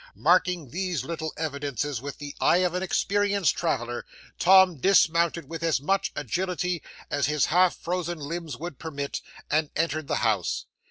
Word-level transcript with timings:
Marking 0.15 0.69
these 0.71 1.03
little 1.03 1.31
evidences 1.37 2.01
with 2.01 2.17
the 2.17 2.33
eye 2.41 2.57
of 2.57 2.73
an 2.73 2.81
experienced 2.81 3.55
traveller, 3.55 4.03
Tom 4.39 4.77
dismounted 4.77 5.47
with 5.47 5.61
as 5.61 5.79
much 5.79 6.11
agility 6.15 6.81
as 7.11 7.27
his 7.27 7.45
half 7.53 7.75
frozen 7.75 8.17
limbs 8.17 8.57
would 8.57 8.79
permit, 8.79 9.21
and 9.51 9.69
entered 9.75 10.07
the 10.07 10.15
house. 10.25 10.65